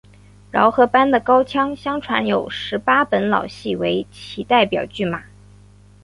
[0.49, 5.25] 饶河班的高腔相传有十八本老戏为其代表剧码。